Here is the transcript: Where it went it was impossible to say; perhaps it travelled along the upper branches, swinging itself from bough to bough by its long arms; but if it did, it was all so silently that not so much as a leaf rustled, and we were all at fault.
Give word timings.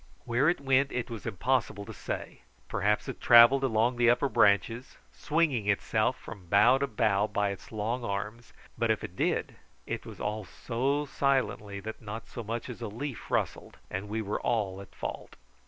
Where 0.25 0.49
it 0.49 0.59
went 0.59 0.91
it 0.91 1.11
was 1.11 1.27
impossible 1.27 1.85
to 1.85 1.93
say; 1.93 2.41
perhaps 2.67 3.07
it 3.07 3.21
travelled 3.21 3.63
along 3.63 3.97
the 3.97 4.09
upper 4.09 4.29
branches, 4.29 4.97
swinging 5.13 5.67
itself 5.67 6.17
from 6.17 6.47
bough 6.47 6.79
to 6.79 6.87
bough 6.87 7.27
by 7.27 7.51
its 7.51 7.71
long 7.71 8.03
arms; 8.03 8.51
but 8.79 8.89
if 8.89 9.03
it 9.03 9.15
did, 9.15 9.57
it 9.85 10.03
was 10.03 10.19
all 10.19 10.43
so 10.43 11.05
silently 11.05 11.79
that 11.81 12.01
not 12.01 12.27
so 12.27 12.41
much 12.43 12.67
as 12.67 12.81
a 12.81 12.87
leaf 12.87 13.29
rustled, 13.29 13.77
and 13.91 14.09
we 14.09 14.23
were 14.23 14.41
all 14.41 14.81
at 14.81 14.95
fault. 14.95 15.35